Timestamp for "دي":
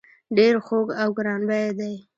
1.79-1.93